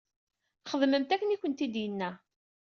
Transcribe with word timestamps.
Xedmemt 0.71 1.13
akken 1.15 1.33
i 1.35 1.37
kent-d-yenna. 1.41 2.09